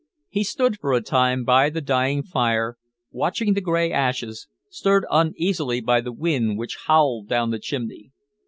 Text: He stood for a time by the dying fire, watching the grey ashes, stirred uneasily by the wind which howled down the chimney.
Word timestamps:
He 0.29 0.43
stood 0.43 0.79
for 0.79 0.93
a 0.93 1.01
time 1.03 1.43
by 1.43 1.69
the 1.69 1.79
dying 1.79 2.23
fire, 2.23 2.75
watching 3.11 3.53
the 3.53 3.61
grey 3.61 3.91
ashes, 3.91 4.47
stirred 4.67 5.05
uneasily 5.11 5.79
by 5.79 6.01
the 6.01 6.11
wind 6.11 6.57
which 6.57 6.85
howled 6.87 7.27
down 7.27 7.51
the 7.51 7.59
chimney. 7.59 8.09